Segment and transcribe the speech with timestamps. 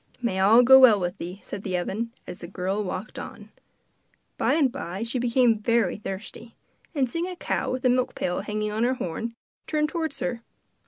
[0.19, 3.51] 'May all go well with thee,' said the oven, as the girl walked on.
[4.35, 6.55] By and by she became very thirsty,
[6.95, 9.35] and seeing a cow with a milk pail hanging on her horn,
[9.67, 10.41] turned towards her.